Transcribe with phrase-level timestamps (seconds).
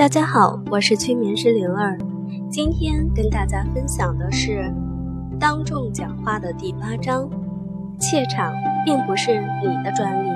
[0.00, 1.98] 大家好，我是催眠师灵儿。
[2.50, 4.74] 今天跟大家分享的是
[5.38, 7.28] 当众讲话的第八章。
[7.98, 8.50] 怯场
[8.82, 10.30] 并不是你的专利。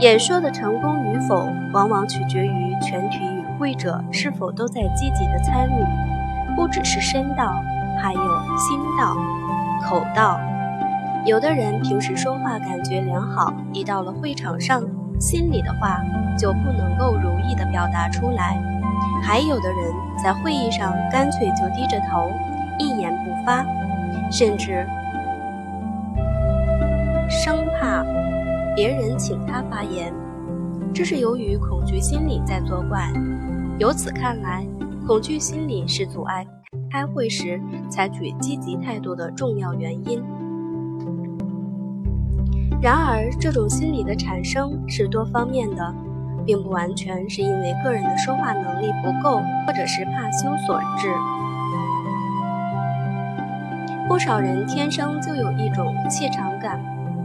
[0.00, 6.56] 演说的成功与否，往往取决于全体与会者是否都在积极的参与。
[6.56, 7.60] 不只是声道，
[7.98, 9.14] 还有心道、
[9.86, 10.40] 口道。
[11.26, 14.82] 有的人平时说话感觉良好，一到了会场上。
[15.18, 16.00] 心里的话
[16.38, 18.60] 就不能够如意的表达出来，
[19.22, 22.30] 还有的人在会议上干脆就低着头，
[22.78, 23.64] 一言不发，
[24.30, 24.86] 甚至
[27.28, 28.04] 生怕
[28.74, 30.12] 别人请他发言，
[30.92, 33.10] 这是由于恐惧心理在作怪。
[33.78, 34.66] 由此看来，
[35.06, 36.46] 恐惧心理是阻碍
[36.90, 37.60] 开会时
[37.90, 40.22] 采取积极态度的重要原因。
[42.80, 45.94] 然而，这种心理的产生是多方面的，
[46.44, 51.08] 并不完全是因为个人的说话能力不够，或者是怕羞所致。
[54.08, 56.78] 不少人天生就有一种怯场感，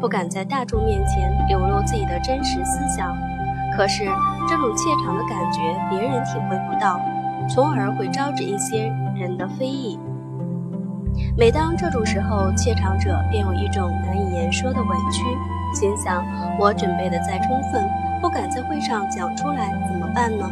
[0.00, 3.14] 不敢在大众面前流露自己的真实思想。
[3.76, 4.04] 可是，
[4.48, 6.98] 这种怯场的感觉别人体会不到，
[7.48, 10.00] 从而会招致一些人的非议。
[11.36, 15.22] 每当这种时候，怯场者便有一种难以言说的委屈，
[15.74, 16.24] 心想：
[16.58, 17.84] 我准备的再充分，
[18.20, 20.48] 不敢在会上讲出来，怎么办呢？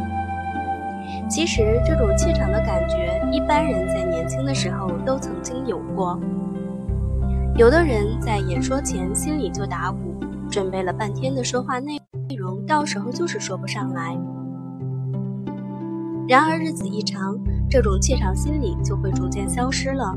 [1.29, 6.19] 其实，这种怯场的感觉，一般人在年轻的时候都曾经有过。
[7.55, 10.15] 有的人在演说前心里就打鼓，
[10.49, 12.01] 准备了半天的说话内
[12.37, 14.17] 容，到时候就是说不上来。
[16.27, 17.37] 然而日子一长，
[17.69, 20.15] 这种怯场心理就会逐渐消失了。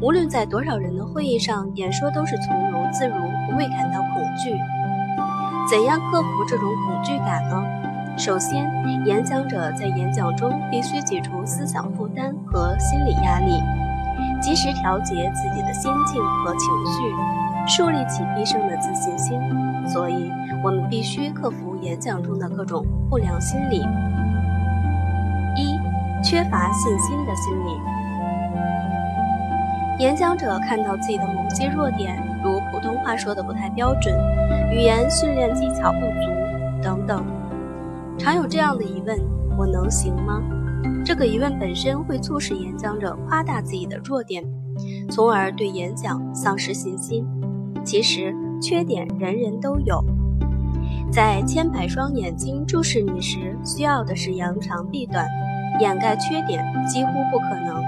[0.00, 3.14] 无论在多少人的会议上，演说都是从容自如，
[3.48, 4.56] 不会感到恐惧。
[5.70, 7.62] 怎样克服这种恐惧感呢？
[8.16, 8.68] 首先，
[9.04, 13.62] 演讲者在演讲中必须解除思想负担和心理压力，
[14.40, 19.40] 及时调节自己的心境和情绪，树立起必胜的自信心。
[19.86, 20.30] 所以，
[20.64, 23.86] 我们必须克服演讲中的各种不良心理。
[25.56, 25.78] 一、
[26.22, 27.97] 缺乏信心的心理。
[29.98, 34.14] 演讲者看到自己的某些弱点，如普通话说的不太标准、
[34.72, 36.30] 语言训练技巧不足
[36.80, 37.24] 等等，
[38.16, 39.18] 常有这样的疑问：
[39.58, 40.40] 我能行吗？
[41.04, 44.44] 这个疑问本身会促使演讲者夸大自己的弱点，
[45.10, 47.26] 从而对演讲丧失信心。
[47.84, 48.32] 其实，
[48.62, 50.04] 缺点人人都有，
[51.10, 55.26] 在千百双眼睛注视你时，需要的是扬长避短，
[55.80, 57.82] 掩盖缺点几乎不可能。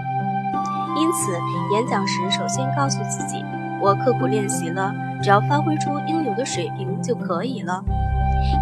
[0.96, 1.32] 因此，
[1.72, 3.44] 演讲时首先告诉自己
[3.80, 4.92] ：“我刻苦练习了，
[5.22, 7.82] 只要发挥出应有的水平就可以了。”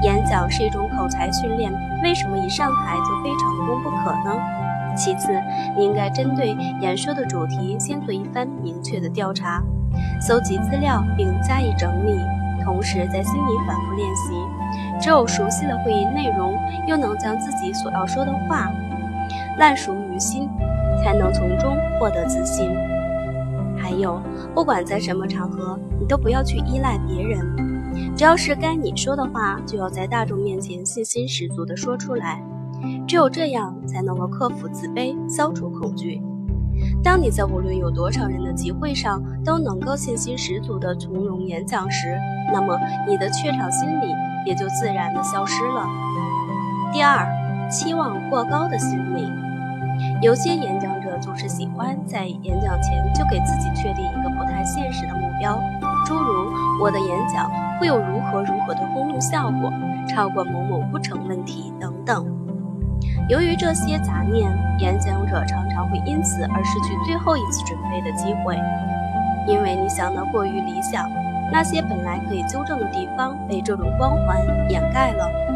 [0.02, 1.72] 演讲是一种口才训练，
[2.02, 4.36] 为什么一上台就非成功不可呢？
[4.96, 5.30] 其次，
[5.76, 9.62] 你应该针对演说的主题先做一番明确的调查，
[10.20, 12.18] 搜集资料并加以整理，
[12.64, 14.34] 同时在心里反复练习。
[15.00, 16.52] 只有熟悉了会议内容，
[16.88, 18.68] 又能将自己所要说的话
[19.58, 20.50] 烂熟于心。
[21.08, 22.70] 才能从中获得自信。
[23.78, 24.20] 还有，
[24.54, 27.40] 不管在什么场合，你都不要去依赖别人。
[28.14, 32.42] 只要是该你说的话，就要在大众面前信心十足地说出来。
[33.06, 36.20] 只有这样，才能够克服自卑，消除恐惧。
[37.02, 42.18] 当你在无论有多少人的集会上都能够信心十足地从容演讲时，
[42.52, 44.12] 那么你的怯场心理
[44.44, 45.86] 也就自然地消失了。
[46.92, 47.26] 第二，
[47.70, 49.26] 期望过高的心理。
[50.20, 55.60] 有些演讲者总是喜欢在演讲前就给自己确定一个不太现实的目标，
[56.04, 59.72] 诸如我的演讲会有如何如何的轰动效果，
[60.08, 62.26] 超过某某不成问题等等。
[63.28, 68.56] 由于这些杂念，演讲者常常会因此而失去最后一次准备的机会，
[69.46, 71.08] 因为你想得过于理想，
[71.52, 74.38] 那些本来可以纠正的地方被这种光环
[74.70, 75.47] 掩盖了。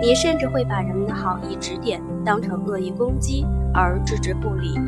[0.00, 4.78] 你甚至会把人们的好意指点当成恶意攻击而置之不理。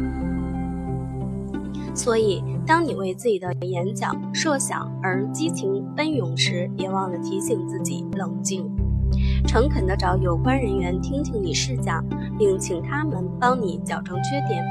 [1.94, 8.68] 所以，当你为自己的演讲设想而激情奔涌时，别忘了提醒自己冷静，
[9.46, 12.04] 诚恳地找有关人员听听你试讲，
[12.36, 14.64] 并请他们帮你矫正缺点。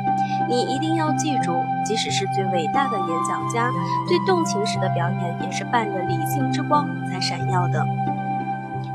[0.50, 1.54] 你一定要记住，
[1.86, 3.72] 即使是最伟大的演讲家，
[4.06, 7.86] 最动情时的表演也是伴着理性之光在闪耀的。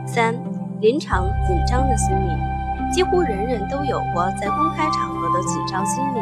[0.04, 0.34] 三。
[0.80, 6.20] 临场紧张的心理，几乎人人都有过在公开场合的紧张心理。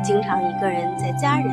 [0.00, 1.52] 经常一个人在家人、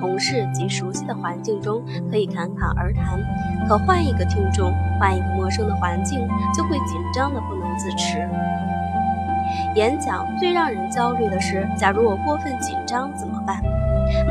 [0.00, 1.80] 同事及熟悉的环境中
[2.10, 3.20] 可以侃侃而谈，
[3.68, 6.18] 可换一个听众，换一个陌生的环境，
[6.52, 8.28] 就会紧张的不能自持。
[9.76, 13.62] 演讲最让人焦虑的是，假如我过分紧张怎么办？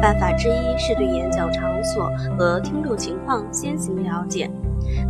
[0.01, 4.51] 办法之一是对演讲场所和听众情况先行了解。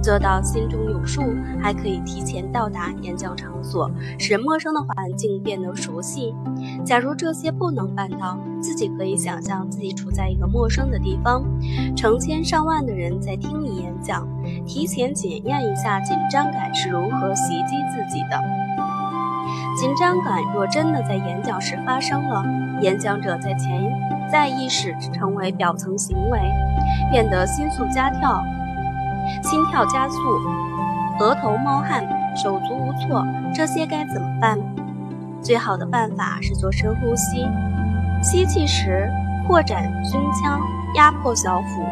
[0.02, 1.22] 做到心中有数，
[1.62, 6.36] 还可以提前到达演讲场所，使陌生的环境变得熟悉。
[6.84, 11.44] 假如这些不能办到，自己可以想象自己处在一个陌生的地方，
[11.96, 14.28] 成千上万的人在听你演讲，
[14.66, 18.40] 提前检验一下紧张感是如何袭击自己的。
[19.76, 22.44] 紧张感若真的在演讲时发生了，
[22.82, 23.92] 演讲者在潜
[24.32, 26.40] 在意识成为表层行为，
[27.12, 28.44] 变得心速加跳。
[29.44, 30.16] 心跳加速，
[31.20, 32.04] 额头冒汗，
[32.36, 34.58] 手足无措，这些该怎么办？
[35.42, 37.46] 最好的办法是做深呼吸，
[38.22, 39.12] 吸气时
[39.48, 40.62] 扩展胸腔，
[40.96, 41.84] 压迫小腹；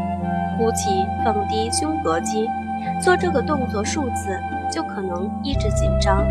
[0.57, 2.47] 呼气放低胸膈肌。
[2.99, 4.39] 做这个动作数次，
[4.71, 6.25] 就可能抑制紧张。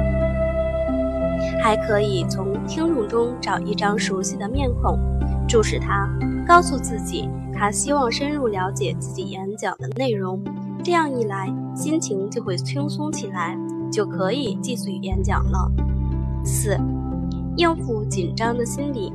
[1.63, 4.99] 还可以从听众中找一张熟悉的面孔，
[5.47, 6.09] 注视他，
[6.45, 10.43] 告诉自己他希望深入了解自己演讲的内容。
[10.81, 13.57] 这样一来，心情就会轻松起来，
[13.93, 15.71] 就可以继续演讲了。
[16.45, 16.79] 四、
[17.57, 19.13] 应付紧张的心理。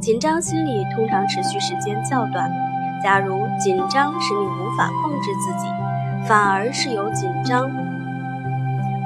[0.00, 2.50] 紧张心理通常持续时间较短。
[3.02, 5.66] 假如紧张使你无法控制自己，
[6.26, 7.70] 反而是由紧张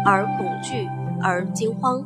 [0.05, 0.89] 而恐惧
[1.21, 2.03] 而惊慌，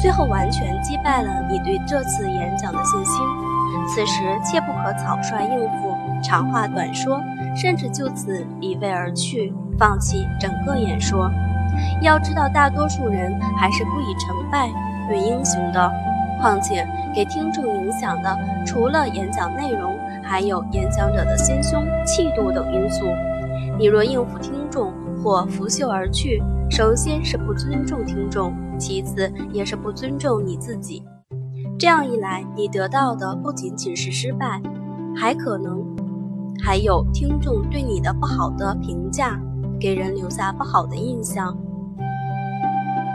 [0.00, 3.47] 最后完全击败了你对这次演讲的信心。
[3.86, 7.20] 此时切不可草率应付，长话短说。
[7.56, 11.28] 甚至就此离位而去，放弃整个演说。
[12.02, 14.68] 要知道，大多数人还是不以成败
[15.08, 15.90] 论英雄的。
[16.40, 23.06] 况且，给听众影响的除了演讲内容，还有演讲者的心胸、气度等因素。
[23.76, 26.40] 你若应付听众或拂袖而去，
[26.70, 31.02] 首先是不尊重听众，其次也是不尊重你自己。
[31.78, 34.60] 这样一来，你得到的不仅仅是失败，
[35.14, 35.86] 还可能。
[36.60, 39.38] 还有听众对你的不好的评价，
[39.78, 41.56] 给人留下不好的印象。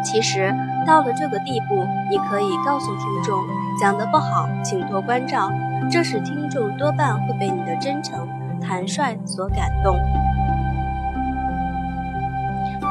[0.01, 0.56] 其实
[0.88, 1.75] 到了这个地步，
[2.10, 3.38] 你可以告诉听众，
[3.77, 5.51] 讲得不好，请多关照。
[5.92, 8.25] 这时听众多半会被你的真诚、
[8.62, 9.94] 坦率所感动。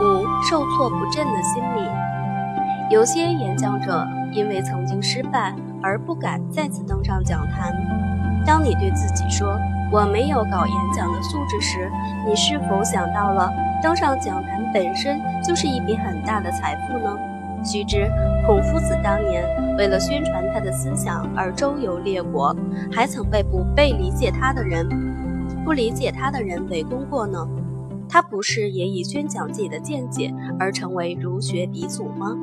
[0.03, 1.89] 五、受挫不振的心理，
[2.91, 7.73] 有些演讲者因为曾经失败而不敢再次登上讲坛。
[8.45, 9.57] 当你对自己说，
[9.93, 11.91] 我没有搞演讲的素质时，
[12.27, 13.51] 你是否想到了
[13.83, 17.17] 登上讲坛本身就是一笔很大的财富呢？
[17.65, 18.11] 须知，
[18.45, 19.45] 孔夫子当年
[19.79, 22.57] 为了宣传他的思想而周游列国，
[22.91, 24.89] 还曾被不被理解他的人、
[25.65, 27.47] 不理解他的人围攻过呢。
[28.09, 32.37] 他不是也以宣讲自己的见解而成为儒学鼻祖吗？